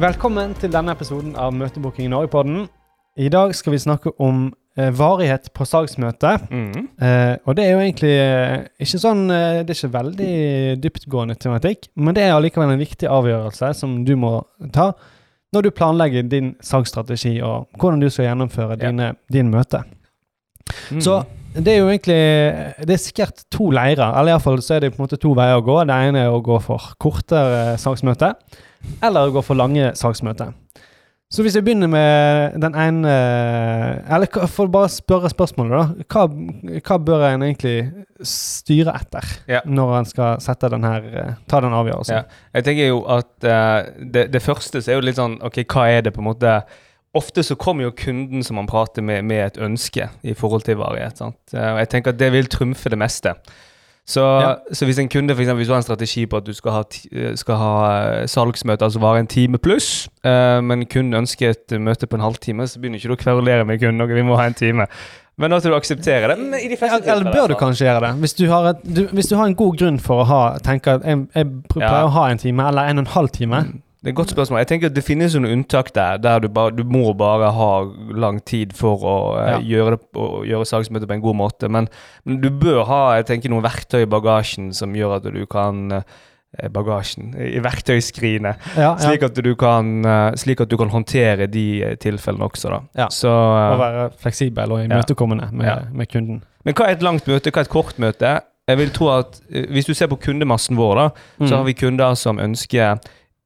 [0.00, 2.62] Velkommen til denne episoden av Møtebooking Norge-podden.
[3.20, 4.46] I dag skal vi snakke om
[4.78, 6.30] eh, varighet på salgsmøte.
[6.48, 6.86] Mm.
[7.04, 10.30] Eh, og det er jo egentlig eh, ikke sånn eh, Det er ikke veldig
[10.86, 14.38] dyptgående tematikk, men det er allikevel en viktig avgjørelse som du må
[14.72, 14.94] ta
[15.52, 19.82] når du planlegger din salgsstrategi og hvordan du skal gjennomføre dine, din møte.
[20.88, 21.04] Mm.
[21.04, 21.20] Så
[21.54, 22.18] det er jo egentlig
[22.86, 25.58] Det er sikkert to leirer, eller iallfall så er det på en måte to veier
[25.58, 25.76] å gå.
[25.88, 28.34] Det ene er å gå for kortere saksmøte,
[29.02, 30.52] eller å gå for lange saksmøte.
[31.30, 33.10] Så hvis vi begynner med den ene
[34.10, 36.06] Eller for bare spørre spørsmålet, da.
[36.10, 36.24] Hva,
[36.88, 37.76] hva bør en egentlig
[38.26, 39.60] styre etter Ja.
[39.64, 42.16] når en skal sette den her, ta den avgjørelsen?
[42.16, 42.42] Ja.
[42.58, 45.86] Jeg tenker jo at uh, det, det første så er jo litt sånn Ok, hva
[45.90, 46.56] er det på en måte
[47.14, 50.76] Ofte så kommer jo kunden som man prater med, med et ønske i forhold til
[50.78, 51.18] varighet.
[51.18, 51.36] sant?
[51.54, 53.34] Eh, Og jeg tenker at det vil trumfe det meste.
[54.06, 54.54] Så, Ja.
[54.72, 56.72] så hvis en kunde for eksempel, hvis du har en strategi på at du skal
[56.72, 61.74] ha, eh, skal ha salgsmøte, altså vare en time pluss, uh, men kunden ønsker et
[61.80, 64.00] møte på en halvtime, så begynner ikke du å kverulere med kunden.
[64.02, 64.86] Ok, vi må ha en time.
[65.38, 66.38] Men at du aksepterer det.
[66.38, 68.10] Men i de fleste Eller bør du kanskje gjøre det?
[68.20, 70.88] Hvis du har, et, du, hvis du har en god grunn for å ha, tenke
[70.98, 72.04] at jeg, jeg pleier Ja.
[72.06, 73.82] å ha en time, eller en og en halv time Mm.
[74.00, 74.58] Det er et godt spørsmål.
[74.62, 77.70] Jeg tenker at Det finnes noen unntak der, der du, bare, du må bare ha
[78.16, 79.58] lang tid for å eh, Ja.
[79.60, 81.68] gjøre, det, å gjøre saksmøtet på en god måte.
[81.68, 81.88] Men,
[82.24, 85.92] men du bør ha jeg tenker, noen verktøy i bagasjen som gjør at du kan
[86.00, 86.02] eh,
[86.74, 88.56] Bagasjen I verktøyskrinet.
[88.74, 88.96] ja, ja.
[88.98, 92.72] Slik, at du kan, eh, slik at du kan håndtere de eh, tilfellene også.
[92.96, 93.06] da.
[93.14, 96.42] Så, eh, være fleksibel og imøtekommende med, med kunden.
[96.64, 97.52] men hva er et langt møte?
[97.52, 98.40] Hva er et kort møte?
[98.68, 101.06] Jeg vil tro at Hvis du ser på kundemassen vår, da,
[101.38, 101.56] så Mm.
[101.56, 102.98] har vi kunder som ønsker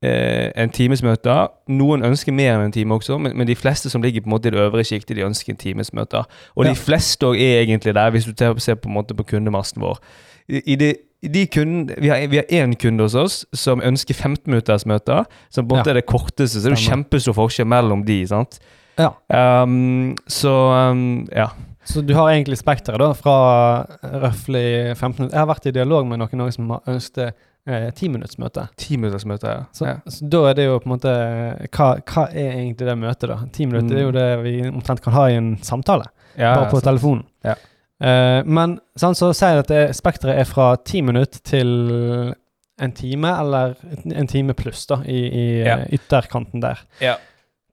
[0.05, 1.49] eh, en times møter.
[1.73, 4.35] Noen ønsker mer enn en time også, men, men de fleste som ligger på en
[4.37, 6.29] måte i det øvre sjiktet, de ønsker en times møter.
[6.57, 6.71] Og Ja.
[6.71, 9.99] de fleste også er egentlig der, hvis du ser- på, en måte på kundemassen vår.
[10.49, 10.93] I, i det,
[11.35, 15.25] de kunden, vi, har, vi har én kunde hos oss som ønsker 15 minutters møter,
[15.51, 15.97] som på en måte Ja.
[15.97, 16.61] er det korteste.
[16.61, 18.27] Så det er jo kjempestor forskjell mellom de.
[18.29, 18.59] sant?
[18.99, 19.09] Ja.
[19.63, 20.53] Um, så
[20.93, 21.49] um, ja.
[21.85, 25.35] Så du har egentlig spekteret da, fra røftlig 15 minutter.
[25.37, 27.35] Jeg har vært i dialog med noen også som har ønsket
[27.67, 28.69] eh, 10 minutts møte.
[28.77, 29.65] Ti ja.
[29.73, 29.97] Så, ja.
[30.09, 31.15] så da er det jo på en måte
[31.71, 33.39] hva, hva er egentlig det møtet, da?
[33.53, 33.99] 10 minutter Mm.
[33.99, 36.05] er jo det vi omtrent kan ha i en samtale,
[36.37, 36.85] Ja, bare på sant.
[36.85, 37.25] telefonen.
[37.45, 37.55] Ja.
[38.05, 42.35] Eh, men sånn, så sier jeg at det- spekteret er fra 10 minutter til
[42.81, 43.77] en time, eller
[44.13, 45.77] en time pluss, da, i, i Ja.
[45.79, 46.79] eh, ytterkanten der.
[47.01, 47.17] Ja.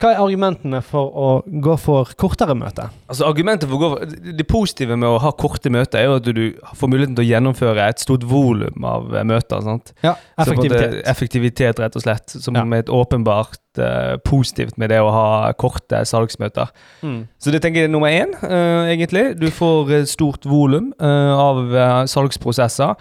[0.01, 1.25] Hva er argumentene for å
[1.61, 2.87] gå for kortere møte?
[3.11, 6.15] Altså argumentet for å gå det- Det positive med å ha korte møter, er jo
[6.15, 9.61] at du får muligheten til å gjennomføre et stort volum av eh, møter.
[9.61, 9.93] sant?
[10.01, 11.03] Ja, effektivitet.
[11.05, 12.29] effektivitet, rett og slett.
[12.29, 12.63] Som Ja.
[12.63, 16.67] er et åpenbart uh, positivt med det å ha korte salgsmøter.
[17.03, 17.27] Mm.
[17.39, 19.39] Så det tenker jeg er nummer én, uh, egentlig.
[19.39, 22.95] Du får stort volum uh, av salgsprosesser.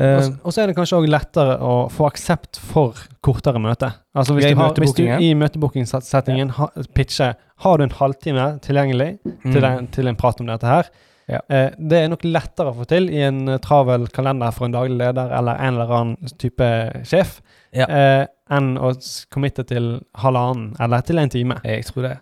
[0.00, 3.90] Eh, Og så er det kanskje òg lettere å få aksept for kortere møte.
[4.16, 9.10] Altså hvis du, har, hvis du i møtebookingsettingen ha, pitcher Har du en halvtime tilgjengelig
[9.44, 10.88] til, en, til en prat om dette her?
[11.30, 11.38] Ja.
[11.46, 14.72] uh, det er nok lettere å få til i en eh, travel kalender for en
[14.74, 16.70] daglig leder eller en eller annen type
[17.06, 17.38] sjef,
[17.76, 17.86] Ja.
[17.86, 18.88] Uh, enn å
[19.30, 21.60] committe til halvannen eller til en time.
[21.62, 22.16] Jeg tror det.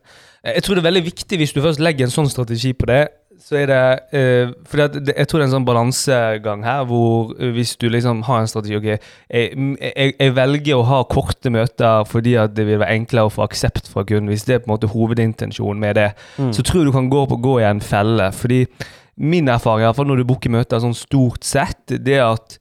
[0.44, 3.06] Jeg tror det er veldig viktig hvis du først legger en sånn strategi på det.
[3.38, 3.78] Så er det
[4.18, 8.24] eh, For Jeg tror det er en sånn balansegang her hvor eh, hvis du liksom
[8.26, 8.98] har en strategi Ok, jeg,
[9.78, 13.44] jeg, jeg velger å ha korte møter fordi at det vil være enklere å få
[13.46, 14.28] aksept fra kunden.
[14.32, 16.52] Hvis det er på en måte hovedintensjonen med det, Mm.
[16.54, 18.28] så tror jeg du kan gå, på, gå i en felle.
[18.34, 18.60] Fordi
[19.18, 22.58] min erfaring, i hvert fall når du booker møter sånn stort sett, det er at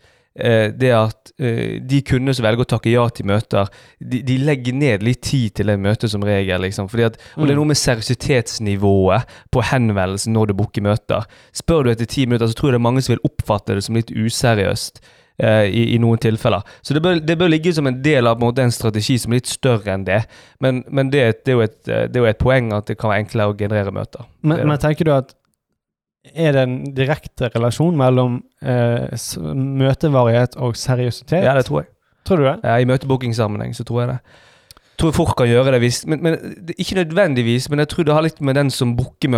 [0.77, 3.67] det at eh, de kundene som velger å takke ja til møter,
[3.99, 6.61] de, de legger ned litt tid til et møte som regel.
[6.61, 7.59] liksom, at, Og det er Mm.
[7.61, 11.25] noe med seriøsitetsnivået på henvendelsen når du booker møter.
[11.53, 13.83] Spør du etter ti minutter, så tror jeg det er mange som vil oppfatte det
[13.83, 15.01] som litt useriøst.
[15.39, 16.63] eh, i, I noen tilfeller.
[16.81, 19.31] Så det bør, det bør ligge som en del av en, måte, en strategi som
[19.31, 20.23] er litt større enn det.
[20.59, 23.11] Men, men det, det, er et, eh, det er jo et poeng at det kan
[23.11, 24.25] være enklere å generere møter.
[24.41, 25.35] Men, men tenker du at
[26.35, 29.13] er det en direkte relasjon mellom eh,
[29.83, 31.43] møtevarighet og seriøsitet?
[31.43, 31.91] Ja, det tror jeg.
[32.27, 32.57] Tror du det?
[32.63, 34.19] Ja, I møtebookingsammenheng så tror jeg det.
[34.97, 38.13] Tror jeg fort kan gjøre det hvis men, men Ikke nødvendigvis, men jeg tror det
[38.15, 39.29] har litt med den som booker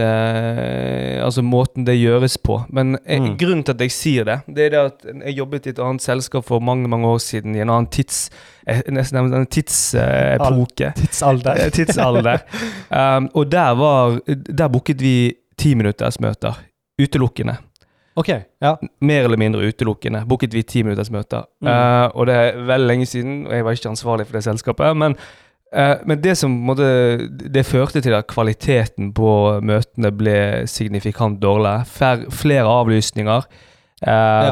[0.00, 2.62] eh, Altså måten det gjøres på.
[2.70, 3.36] Men eh, Mm.
[3.36, 6.02] grunnen til at jeg sier det, det er det at jeg jobbet i et annet
[6.02, 8.30] selskap for mange mange år siden, i en annen tids...
[8.88, 10.92] nesten Nesten en tidsepoke.
[10.96, 11.60] Tidsalder.
[11.66, 12.38] Eh, tidsalder.
[13.18, 14.18] um, og der var
[14.58, 16.60] Der booket vi timinuttersmøter.
[16.98, 17.58] Utelukkende.
[18.18, 18.28] Ok,
[18.62, 18.76] ja.
[19.00, 20.24] Mer eller mindre utelukkende.
[20.26, 21.46] Booket vi ti minutters møter.
[21.62, 21.68] Mm.
[21.68, 24.96] Uh, og det er veldig lenge siden, og jeg var ikke ansvarlig for det selskapet.
[24.96, 25.14] Men,
[25.72, 26.88] eh, men det som måtte,
[27.28, 29.30] det førte til at kvaliteten på
[29.62, 31.84] møtene ble signifikant dårligere.
[31.86, 33.46] Fær, flere avlysninger,
[34.02, 34.50] eh,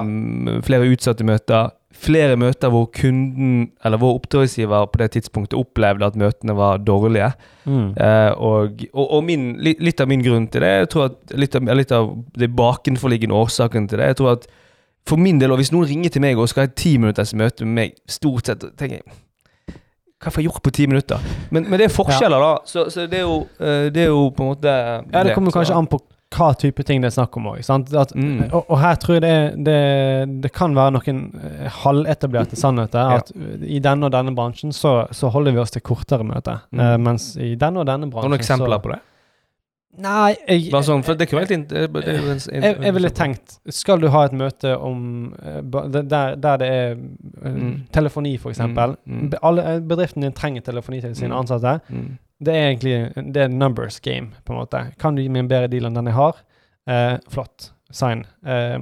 [0.62, 6.18] flere utsatte møter, flere møter hvor kunden, eller vår oppdragsgiver på det tidspunktet opplevde at
[6.20, 7.32] møtene var dårlige.
[7.64, 7.90] Mm.
[7.96, 11.58] Eh, og og, og min, litt av min grunn til det, jeg tror at litt
[11.58, 14.48] av, litt av det bakenforliggende årsaken til det, jeg tror at
[15.06, 17.34] for min del, og hvis noen ringer til meg og skal ha et ti minutters
[17.38, 19.22] møte med meg, stort sett tenker jeg
[20.16, 21.24] hva får jeg gjort på ti minutter?
[21.52, 22.52] Men, men det er forskjeller, da.
[22.64, 25.52] Så, så det, er jo, eh, det er jo på en måte Ja, det kommer
[25.54, 26.00] kanskje an på
[26.34, 27.60] hva type ting det er snakk om òg.
[28.18, 28.48] Mm.
[28.50, 33.20] Og, og her tror jeg det, det, det kan være noen eh, halvetablerte sannheter.
[33.20, 33.58] At ja.
[33.62, 36.64] i denne og denne bransjen så, så holder vi oss til kortere møter.
[36.72, 36.80] Mm.
[36.82, 38.98] Uh, mens i denne og denne bransjen Noen eksempler så, på det?
[39.96, 44.10] Nei, jeg, Bare sånn, for det er ikke en- jeg, jeg ville tenkt Skal du
[44.12, 47.86] ha et møte om eh, der, der det er eh, Mm.
[47.94, 48.58] telefoni, f.eks.
[48.60, 48.76] Mm,
[49.06, 49.32] mm.
[49.40, 51.38] Alle eh, Bedriften din trenger telefoni til sine Mm.
[51.40, 51.78] ansatte.
[51.88, 52.18] Mm.
[52.42, 54.82] Det er egentlig det er numbers game, på en måte.
[55.00, 56.36] Kan du gi meg en bedre deal enn den jeg har?
[56.86, 57.70] Eh, flott.
[57.90, 58.24] Sign.
[58.44, 58.78] Eh,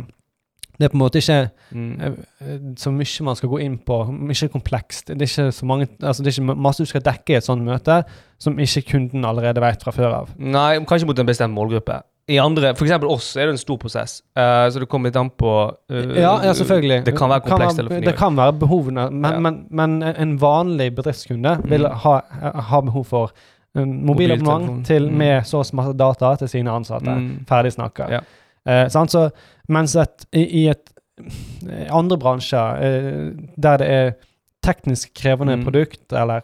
[0.74, 2.00] det er på en måte ikke Mm.
[2.02, 3.96] eh, så mye man skal gå inn på.
[4.10, 5.06] Mye komplekst.
[5.06, 7.44] Det er ikke så mange Altså det er ikke masse du skal dekke i et
[7.46, 8.04] sånt møte
[8.38, 10.34] som ikke kunden allerede vet fra før av.
[10.38, 12.00] Nei, kanskje mot en bestemt målgruppe.
[12.28, 14.22] I andre, For eksempel oss, er det en stor prosess.
[14.38, 15.50] uh, så det kommer litt an på
[15.92, 17.04] uh, Ja, ja, selvfølgelig.
[17.04, 18.06] Det kan være komplekst telefoni.
[18.06, 19.40] Det kan være behovene, men, Ja.
[19.40, 21.98] men, men en vanlig bedriftskunde vil Mm.
[22.04, 22.20] ha,
[22.70, 23.32] ha behov for
[23.76, 25.18] en mobilabonnement til Mm.
[25.18, 27.10] med så masse data til sine ansatte.
[27.10, 27.44] Mm.
[27.48, 28.08] Ferdig snakka.
[28.10, 28.20] Ja.
[28.64, 28.88] Uh.
[28.88, 29.30] Så,
[29.68, 30.90] mens et, i, i et
[31.90, 34.12] andre bransjer der det er
[34.64, 35.64] teknisk krevende Mm.
[35.64, 36.40] produkt eller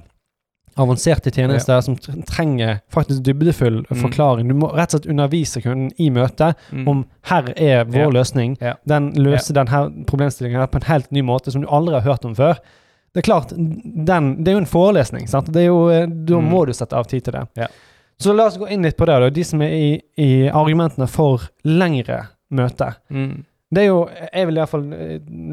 [0.81, 1.97] avanserte tjenester som
[2.27, 4.01] trenger faktisk dybdefull Mm.
[4.03, 4.49] forklaring.
[4.49, 6.89] Du må rett og slett undervise kunden i møtet Mm.
[6.89, 8.11] om her er vår Ja.
[8.21, 8.57] løsning.
[8.61, 8.75] Ja.
[8.87, 12.35] Den løser denne problemstillingen på en helt ny måte som du aldri har hørt om
[12.35, 12.57] før.
[13.13, 15.29] Det er klart, den, det er jo en forelesning.
[15.29, 15.53] sant?
[15.53, 16.51] Det jo, eh, da Mm.
[16.51, 17.49] må du sette av tid til det.
[17.57, 17.67] Ja.
[18.21, 19.19] Så la oss gå inn litt på det.
[19.21, 19.31] da.
[19.31, 22.97] De som er i, i argumentene for lengre møter.
[23.11, 23.45] Mm.
[23.75, 24.87] Det er jo, Jeg vil iallfall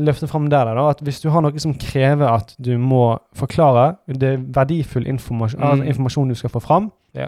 [0.02, 3.96] løfte fram der, da, at hvis du har noe som krever at du må forklare,
[4.08, 5.68] det er verdifull informasjon, Mm.
[5.70, 7.28] altså informasjon du skal få fram, Ja.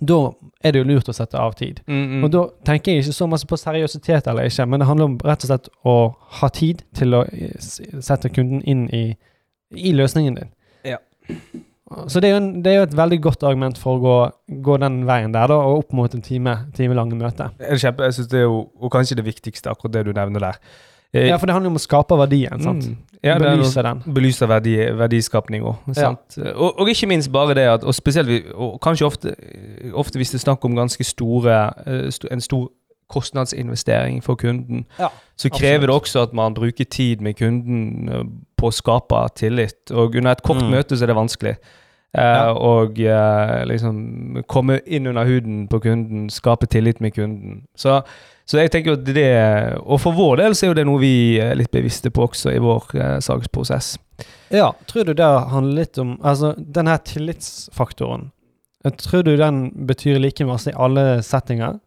[0.00, 0.30] da
[0.62, 1.80] er det jo lurt å sette av tid.
[1.88, 2.24] Mm, mm.
[2.24, 5.18] Og da tenker jeg ikke så masse på seriøsitet eller ikke, men det handler om
[5.18, 7.58] rett og slett å ha tid til å eh,
[8.00, 9.16] sette kunden inn i,
[9.74, 10.48] i løsningen din.
[10.84, 10.98] Ja.
[12.08, 14.16] Så det er, jo en, det er jo et veldig godt argument for å gå,
[14.62, 16.56] gå den veien der, da, og opp mot en time,
[16.94, 17.50] lange møte.
[17.78, 20.58] Kjempe, jeg synes det er jo, og kanskje det viktigste, akkurat det du nevner der.
[21.14, 22.88] Eh, Ja, for det handler jo om å skape verdien, sant?
[22.88, 22.96] mm.
[23.24, 24.02] Ja, Belyse den.
[24.12, 25.76] Belyse verdi, verdiskapning òg.
[25.96, 26.10] Ja.
[26.56, 29.32] Og, og ikke minst bare det at Og spesielt og kanskje ofte,
[29.96, 31.54] ofte hvis det er snakk om ganske store
[31.86, 32.66] eh, En stor
[33.28, 35.88] kostnadsinvestering for kunden, Ja, så krever absolutt.
[35.88, 38.24] det også at man bruker tid med kunden eh,
[38.56, 39.90] på å skape tillit.
[39.90, 40.70] Og under et kort Mm.
[40.70, 41.56] møte så er det vanskelig.
[42.14, 42.52] Eh, Ja.
[42.54, 47.64] Og eh, liksom komme inn under huden på kunden, skape tillit med kunden.
[47.74, 48.02] Så,
[48.46, 51.38] så jeg tenker at det Og for vår del så er jo det noe vi
[51.42, 53.96] er litt bevisste på også i vår eh, saksprosess.
[54.54, 58.30] Ja, tror du det handler litt om Altså, den her tillitsfaktoren,
[59.00, 61.80] tror du den betyr like masse i alle settinger?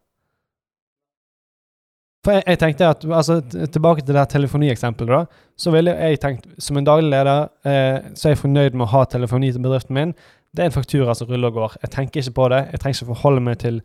[2.28, 3.38] For jeg, jeg tenkte at altså,
[3.72, 5.44] Tilbake til det telefonieksempelet, da.
[5.56, 8.90] Så ville jeg tenkt, som en daglig leder, eh, så er jeg fornøyd med å
[8.92, 10.12] ha telefoni til bedriften min.
[10.52, 11.78] Det er en faktura som ruller og går.
[11.86, 12.60] Jeg tenker ikke på det.
[12.74, 13.80] Jeg trenger ikke forholde meg til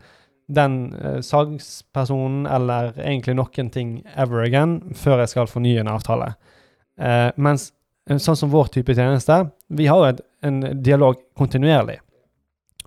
[0.52, 6.34] den eh, salgspersonen eller egentlig noen ting ever again før jeg skal fornye en avtale.
[7.00, 7.70] Eh, mens
[8.10, 9.40] eh, sånn som vår type tjeneste,
[9.72, 10.12] vi har jo
[10.44, 11.96] en dialog kontinuerlig.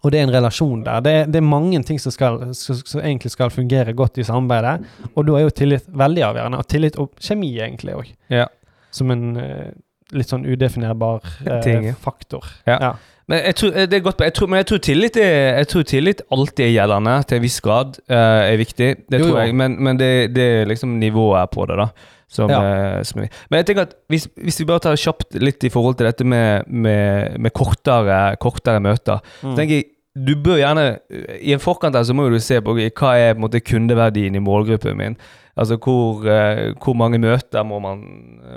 [0.03, 1.01] Og det er en relasjon der.
[1.01, 4.85] Det det er mange ting som, skal, som, som egentlig skal fungere godt i samarbeidet.
[5.15, 6.61] Og da er jo tillit veldig avgjørende.
[6.61, 8.13] Og tillit og kjemi egentlig òg.
[8.33, 8.45] Ja.
[8.93, 9.69] Som en eh,
[10.15, 11.95] litt sånn udefinerbar eh, Ting, ja.
[12.01, 12.45] faktor.
[12.69, 12.95] Ja.
[13.27, 15.87] Men jeg tror, det er godt, jeg tror, men jeg tror, tillit er, jeg tror
[15.89, 18.87] tillit alltid er gjeldende, til en viss grad uh, er viktig.
[19.11, 21.89] Det Jo, tror jeg, men, men det, det er liksom nivået på det, da.
[22.29, 22.59] Som, Ja.
[22.97, 23.29] eh, som men
[23.61, 26.67] jeg tenker at hvis, hvis vi bare tar kjapt litt i forhold til dette med,
[26.67, 29.53] med, med kortere, kortere møter Mm.
[29.53, 29.85] så tenker jeg,
[30.17, 30.85] du bør gjerne
[31.41, 34.35] I en forkant her så må du se på hva er på en måte kundeverdien
[34.35, 35.15] i målgruppen min.
[35.57, 38.03] Altså hvor, eh, hvor mange møter må, man,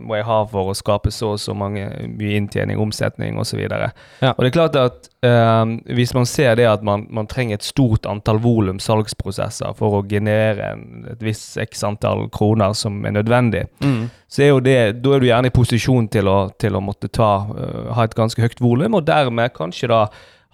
[0.04, 1.86] må jeg ha for å skape så og så mange,
[2.18, 3.62] mye inntjening, omsetning osv.
[3.64, 3.90] Ja.
[4.34, 7.66] Og det er klart at eh, hvis man ser det at man, man trenger et
[7.66, 13.16] stort antall volum salgsprosesser for å generere en, et visst x antall kroner som er
[13.16, 14.10] nødvendig, Mm.
[14.28, 17.08] så er jo det, da er du gjerne i posisjon til å, til å måtte
[17.08, 20.00] ta, uh, ha et ganske høyt volum, og dermed kanskje da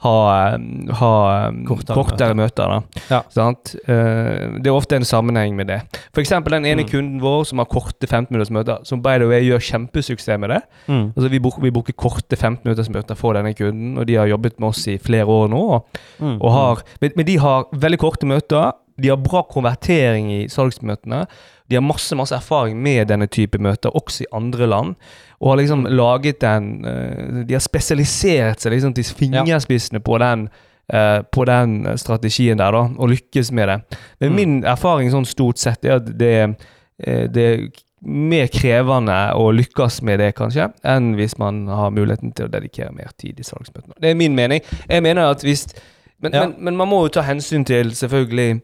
[0.05, 0.57] ha,
[1.01, 1.13] ha
[1.67, 2.69] Kortere kortere, møter.
[2.69, 2.81] da.
[3.11, 3.21] Ja.
[3.89, 5.81] Eh, det er ofte en sammenheng med det.
[6.15, 6.29] F.eks.
[6.51, 6.89] den ene Mm.
[6.91, 10.61] kunden vår som har korte 15-minuttersmøter, som by the way gjør kjempesuksess med det.
[10.89, 11.13] Mm.
[11.17, 14.69] Altså Vi, bruker, vi bruker korte 15-minuttersmøter for denne kunden, og de har jobbet med
[14.69, 15.57] oss i flere år nå.
[15.57, 15.87] og
[16.21, 16.39] Mm.
[16.41, 21.27] og har, men, men de har veldig korte møter, De har bra konvertering i salgsmøtene.
[21.69, 24.95] De har masse masse erfaring med denne type møter, også i andre land.
[25.41, 30.49] Og har liksom laget en eh, De har spesialisert seg liksom til fingerspissene på den
[30.93, 33.81] eh, på den strategien der, da, og lykkes med det.
[34.21, 34.37] Men Mm.
[34.37, 36.57] min erfaring sånn stort sett er at det,
[37.05, 37.67] eh, det er
[38.07, 42.93] mer krevende å lykkes med det, kanskje, enn hvis man har muligheten til å dedikere
[42.95, 43.95] mer tid i salgsmøtene.
[44.01, 44.61] Det er min mening.
[44.89, 45.67] Jeg mener at hvis
[46.23, 46.47] Men, Ja.
[46.47, 48.63] men, men man må jo ta hensyn til, selvfølgelig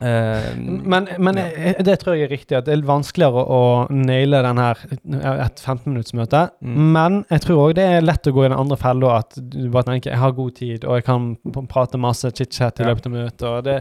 [0.00, 1.72] eh, Men, men ja.
[1.84, 6.42] det tror jeg er riktig, at det er vanskeligere å naile den her et 15-minuttsmøte.
[6.62, 6.76] Mm.
[6.94, 9.68] Men jeg tror òg det er lett å gå i den andre fella, at du
[9.74, 11.28] bare tenker jeg har god tid, og jeg kan
[11.70, 12.92] prate masse chit-chat i Ja.
[12.92, 13.64] løpet av møtet.
[13.68, 13.76] Det,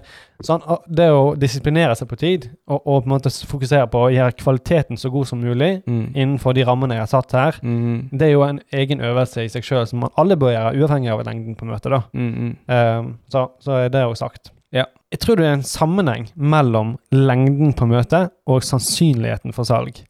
[0.45, 4.11] sånn, det å disiplinere seg på tid, og, og på en måte fokusere på å
[4.13, 8.09] gjøre kvaliteten så god som mulig mm, innenfor de rammene jeg har satt her, mm,
[8.11, 11.13] det er jo en egen øvelse i seg sjøl som man alle bør gjøre, uavhengig
[11.13, 11.91] av lengden på møtet.
[11.93, 12.01] da.
[12.13, 14.51] Um, så, så er det òg sagt.
[14.75, 14.83] Ja.
[15.13, 20.01] Jeg tror det er en sammenheng mellom lengden på møtet og sannsynligheten for salg.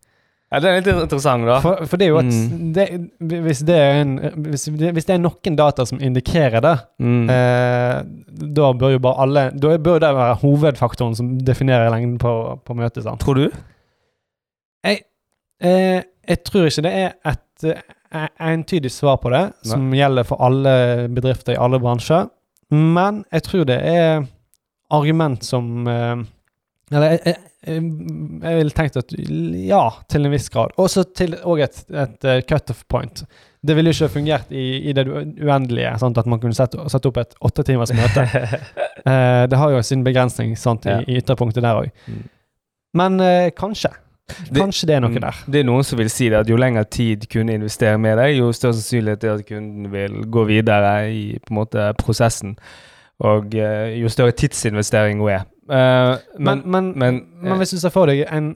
[0.47, 1.57] Ja, det er litt interessant, da.
[1.59, 2.73] For, for det er jo at Mm.
[2.73, 2.85] det,
[3.43, 4.13] hvis, det er en,
[4.47, 7.29] hvis, det, hvis det er noen data som indikerer det, Mm.
[7.29, 7.97] eh,
[8.55, 12.33] da bør jo bare alle Da bør det være hovedfaktoren som definerer lengden på,
[12.65, 13.03] på møtet.
[13.03, 13.19] sant?
[13.19, 13.49] Tror du?
[14.87, 15.01] Jeg,
[15.61, 17.63] eh, jeg tror ikke det er et
[18.15, 22.29] eh, entydig svar på det, som gjelder for alle bedrifter i alle bransjer.
[22.71, 24.25] Men jeg tror det er
[24.93, 26.15] argument som eh,
[26.91, 27.35] Eller jeg, jeg,
[27.67, 27.83] jeg,
[28.43, 29.11] jeg ville tenkt at
[29.67, 30.71] ja, til en viss grad.
[30.79, 33.23] Også til og et, et eh, cut-off point.
[33.67, 36.17] Det ville jo ikke fungert i, i det uendelige, sant?
[36.21, 38.27] at man kunne sette, sette opp et åtte timers møte.
[39.07, 41.91] Eh, det har jo sin begrensning sant, i, i ytterpunktet der òg.
[42.11, 42.23] Mm.
[42.99, 43.91] Men eh, kanskje.
[44.51, 45.21] Kanskje det er noe Mm.
[45.23, 45.37] der.
[45.47, 48.33] Det er noen som vil si det, at jo lengre tid kunden investerer med deg,
[48.41, 51.21] jo større sannsynlighet er at kunden vil gå videre i
[51.53, 52.57] måte prosessen.
[53.19, 55.45] Og eh, jo større tidsinvestering hun er.
[55.67, 58.53] Uh, Men, men, men, men, eh, hvis du ser for deg en,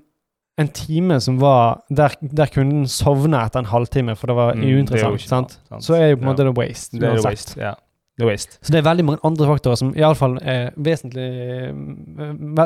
[0.62, 4.62] en time som var der, der kunden sovna etter en halvtime, for det var Mm,
[4.62, 5.58] det er uinteressant, ikke sant?
[5.70, 5.84] sant.
[5.84, 7.00] så er jo på en måte det waste.
[7.00, 7.58] det er jo waste.
[7.60, 7.74] Ja.
[8.20, 8.58] Er waste.
[8.62, 11.72] Så det er veldig mange andre faktorer som iallfall er vesentlig eh,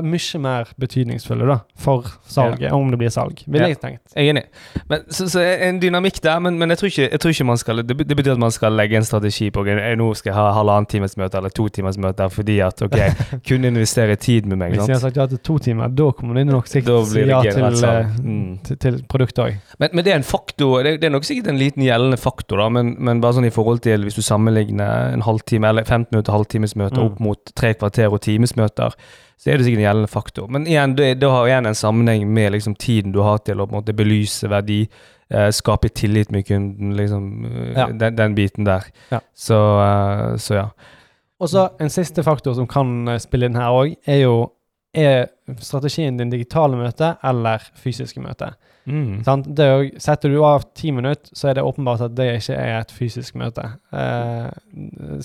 [0.02, 3.74] mye mer betydningsfulle da, for salget, om det blir salg, ville Ja.
[3.76, 4.02] jeg tenkt.
[4.16, 4.44] Jeg er enig.
[4.90, 7.58] Men, så, så en dynamikk der, men, men jeg, tror ikke, jeg tror ikke man
[7.62, 9.70] skal det, det betyr at man skal legge en strategi på ok,
[10.02, 12.98] Nå skal jeg ha halvannen times møte eller to timers møte fordi at ok,
[13.48, 14.74] kunne investere tid med meg.
[14.76, 17.30] Hvis jeg har sagt ja til to timer, da kommer det nok sikkert si det
[17.32, 18.58] ja til, eh, Mm.
[18.66, 19.56] til, til produktet òg.
[19.80, 22.58] Men, men det er en faktor, det, det er nok sikkert en liten gjeldende faktor,
[22.64, 26.08] da, men, men bare sånn i forhold til hvis du sammenligner en halvtime eller 15
[26.16, 27.06] minutter halvtimesmøter Mm.
[27.12, 28.96] opp mot tre kvarter og timesmøter,
[29.38, 30.48] så er det sikkert en gjeldende faktor.
[30.50, 33.68] Men igjen, det, det har igjen en sammenheng med liksom, tiden du har til å
[33.68, 34.88] måte belyse verdi,
[35.30, 37.88] eh, skape tillit med kunden, liksom, eh, Ja.
[37.92, 38.86] den, den biten der.
[39.12, 39.20] Ja.
[39.36, 40.68] Så, uh, så ja.
[41.40, 44.52] Og så en siste faktor som kan eh, spille inn her òg, er jo
[44.98, 45.28] er
[45.62, 48.54] strategien din digitale møte eller fysiske møte.
[48.86, 49.24] Mm.
[49.26, 52.94] Er setter du av ti minutter, så er det åpenbart at det ikke er et
[52.94, 53.66] fysisk møte.
[53.92, 54.50] Eh,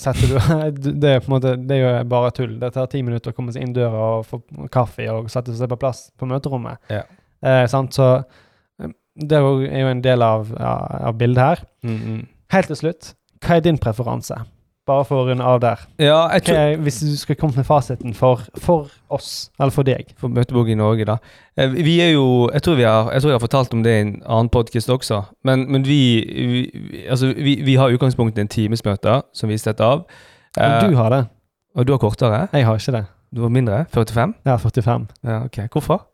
[0.01, 2.57] setter du Det er på en måte Det er jo bare tull.
[2.61, 4.41] Det tar ti minutter å komme seg inn døra og få
[4.73, 6.81] kaffe og sette seg på plass på møterommet.
[6.89, 7.03] Ja.
[7.41, 7.93] Eh, sant?
[7.97, 11.63] Så eh, det er jo- en del av, av bildet her.
[11.83, 12.25] Mm, -hmm.
[12.51, 14.35] Helt til slutt, hva er din preferanse?
[15.11, 15.79] Runde av der.
[15.99, 19.83] Ja, jeg tror Hva, hvis du skal komme med fasiten for, for oss, eller for
[19.87, 21.15] deg For Møtebok i Norge, da.
[21.57, 23.91] Eh, Vi er jo Jeg tror, vi har, jeg tror jeg har fortalt om det
[23.97, 25.21] i en annen podkast også.
[25.43, 29.83] Men, men vi, vi Altså, vi, vi har i utgangspunktet en timesmøte som vi setter
[29.85, 30.05] av.
[30.57, 31.25] Og du Eh, har det.
[31.75, 32.47] og du har kortere?
[32.53, 33.05] Jeg har ikke det.
[33.35, 33.85] Du har mindre?
[33.93, 34.33] 45?
[34.45, 35.07] Ja, 45.
[35.23, 35.57] Ja, ok.
[35.71, 36.05] Hvorfor?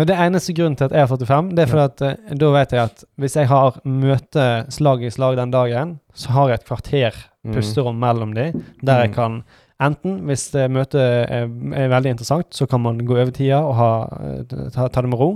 [0.00, 2.48] Men det eneste grunnen til at jeg har 45, det er fordi at eh, da
[2.54, 6.60] vet jeg at hvis jeg har møte slag i slag den dagen, så har jeg
[6.62, 7.54] et kvarter Mm.
[7.56, 8.50] pusterom mellom de,
[8.84, 9.14] der jeg Mm.
[9.14, 9.36] kan
[9.80, 13.74] enten, hvis det møtet er, er veldig interessant, så kan man gå over tida og
[13.78, 14.42] ha, eh,
[14.74, 15.30] ta, ta det med ro.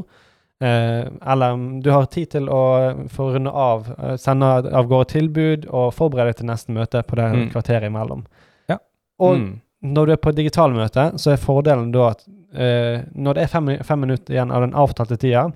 [0.61, 2.61] Eh, eller du har tid til å
[3.09, 7.17] få runde av, eh, sende av gårde tilbud og forberede deg til neste møte på
[7.17, 7.51] det Mm.
[7.53, 8.27] kvarteret imellom.
[8.69, 8.77] Ja.
[9.19, 9.61] Og Mm.
[9.85, 12.25] Når du er på digitalmøte, så er fordelen da at
[12.57, 15.51] eh, når det er fem, fem minutter igjen av den avtalte tida,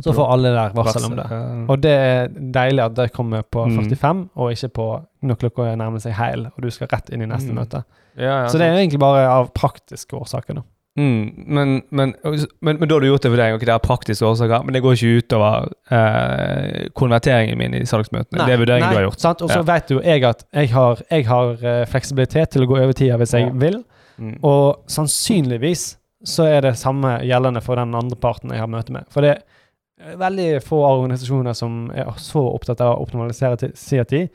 [0.00, 1.24] så får alle der varsel om det.
[1.68, 3.76] Og det er deilig at det kommer på Mm.
[3.90, 4.86] 45, og ikke på
[5.26, 7.58] når klokka nærmer seg heil, og du skal rett inn i neste Mm.
[7.58, 7.82] møte.
[8.16, 10.62] Ja, ja, Så det er egentlig bare av praktiske årsaker, da.
[10.98, 13.78] Mm, men, men, men, men da har du gjort det for deg, og det er
[13.84, 18.42] praktiske årsaker, men det går ikke utover eh, konverteringen min i salgsmøtene.
[18.46, 19.20] det er vurderingen du har gjort.
[19.22, 19.42] Sant?
[19.46, 19.68] Og så Ja.
[19.70, 23.16] vet jo jeg at jeg har, jeg har eh, fleksibilitet til å gå over tida
[23.22, 23.52] hvis jeg Ja.
[23.54, 23.84] vil,
[24.20, 24.34] Mm.
[24.44, 25.96] og sannsynligvis
[26.28, 29.06] så er det samme gjeldende for den andre parten jeg har møte med.
[29.08, 29.38] For det
[30.04, 34.28] er veldig få organisasjoner som er så opptatt av å optimalisere ti- sida tid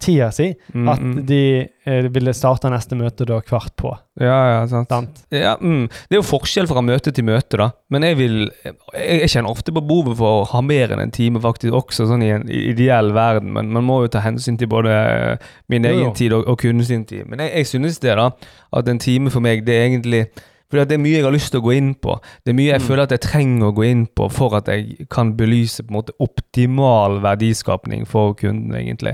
[0.00, 1.12] tida si, Mm, at mm.
[1.26, 1.38] de
[1.86, 3.92] eh, ville starte neste møte da kvart på.
[4.20, 4.90] Ja, ja, sant.
[4.92, 5.22] Sant?
[5.32, 5.86] Ja, mm.
[6.08, 7.70] Det er jo forskjell fra møte til møte, da.
[7.92, 8.34] Men jeg vil
[8.64, 8.74] Jeg,
[9.22, 12.24] jeg kjenner ofte på behovet for å ha mer enn en time, faktisk, også sånn
[12.26, 13.52] i en ideell verden.
[13.56, 16.12] Men man må jo ta hensyn til både eh, min egen jo.
[16.16, 17.24] tid og, og kundens tid.
[17.26, 18.30] Men jeg, jeg synes det, da,
[18.76, 20.26] at en time for meg, det er egentlig
[20.66, 22.16] fordi det er mye jeg har lyst til å gå inn på.
[22.42, 22.86] Det er mye jeg Mm.
[22.88, 25.98] føler at jeg trenger å gå inn på for at jeg kan belyse på en
[26.00, 29.12] måte optimal verdiskapning for kunden, egentlig.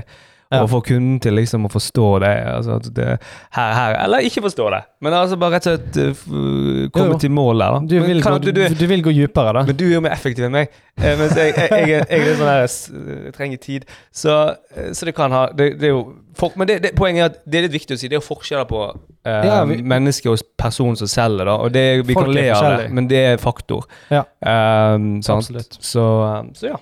[0.61, 2.31] Og få kunden til liksom å forstå det.
[2.53, 3.07] Altså det
[3.55, 7.11] her, her, Eller ikke forstå det, men altså bare rett og slett uh, komme Jo,
[7.15, 7.19] jo.
[7.23, 7.79] til mål der.
[7.89, 9.63] Du vil, gå, du, du, du vil gå dypere, da.
[9.67, 10.73] men du er jo mer effektiv enn meg.
[11.01, 12.67] Eh, mens jeg, jeg, jeg, jeg er sånn her
[13.25, 13.87] Jeg trenger tid.
[14.13, 14.35] Så,
[14.77, 16.03] eh, så det kan ha Det, det er jo
[16.37, 18.09] for, Men det, poenget er at det er litt viktig å si.
[18.09, 18.83] Det er jo forskjeller på
[19.25, 21.57] eh, Ja, vi- menneske og person som selger, da.
[21.65, 23.85] Og det, vi kan le av det, men det er faktor.
[24.13, 24.23] Ja.
[24.45, 25.21] Um.
[25.25, 26.77] Så, eh, så ja.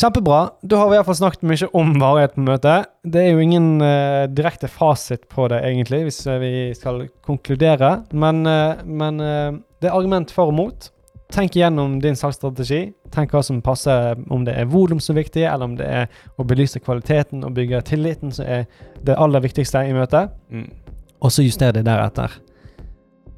[0.00, 0.48] Kjempebra.
[0.64, 2.88] Da har vi iallfall snakket mye om varighet på møtet.
[3.04, 7.98] Det er jo ingen uh, direkte fasit på det, egentlig, hvis eh, vi skal konkludere.
[8.16, 10.88] Men, uh, men uh, det er argument for og mot.
[11.30, 12.80] Tenk igjennom din salgsstrategi.
[13.12, 16.08] Tenk hva som passer, om det er volum som er viktig, eller om det er
[16.40, 18.64] å belyse kvaliteten og bygge tilliten som er
[19.04, 20.32] det aller viktigste i møtet.
[20.48, 20.70] Mm.
[21.20, 22.40] Og så juster det deretter.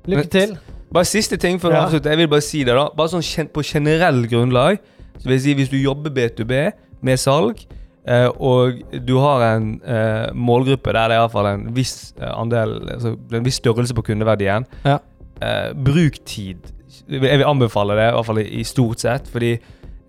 [0.06, 0.56] Lykke til.
[0.92, 1.84] Bare siste ting før Ja.
[1.86, 2.10] avslutter.
[2.10, 2.88] Jeg vil bare si det, da.
[2.94, 4.78] Bare sånn på generell grunnlag.
[5.18, 6.58] Så vil jeg si Hvis du jobber B2B
[7.02, 7.64] med salg,
[8.08, 12.14] eh, og du har en eh, målgruppe der det er i hvert fall en viss
[12.20, 14.98] eh, andel altså En viss størrelse på kundeverdien, Ja.
[15.42, 16.72] eh, bruk tid.
[17.08, 19.28] Jeg vil anbefale det, i hvert fall i, stort sett.
[19.28, 19.56] Fordi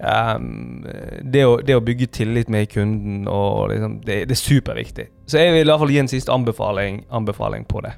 [0.03, 0.83] Um,
[1.31, 5.05] det, å, det å bygge tillit med kunden, og liksom, det, det er superviktig.
[5.31, 7.93] Så jeg vil i hvert fall gi en siste anbefaling, anbefaling på det.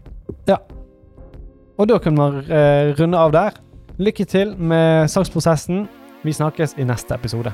[1.78, 3.58] Og da kan man uh, runde av der.
[3.98, 5.88] Lykke til med salgsprosessen.
[6.26, 7.52] Vi snakkes i neste episode.